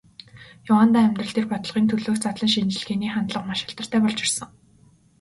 Яваандаа 0.71 1.03
амьдрал 1.05 1.31
дээр, 1.33 1.47
бодлогын 1.51 1.85
төлөөх 1.89 2.17
задлан 2.21 2.51
шинжилгээний 2.53 3.11
хандлага 3.11 3.45
маш 3.47 3.61
алдартай 3.63 3.99
болж 4.03 4.19
ирсэн. 4.25 4.49